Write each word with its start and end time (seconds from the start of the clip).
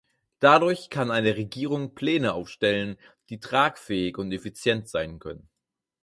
Dadurch 0.39 0.89
kann 0.89 1.11
eine 1.11 1.35
Regierung 1.37 1.93
Pläne 1.93 2.33
aufstellen, 2.33 2.97
die 3.29 3.39
tragfähig 3.39 4.17
und 4.17 4.31
effizient 4.31 4.89
sein 4.89 5.19
können. 5.19 5.47